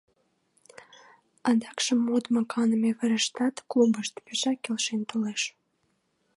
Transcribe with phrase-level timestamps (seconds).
[1.49, 5.41] Адакшым модмо-каныме верыштат— клубышт— пешак келшен толеш.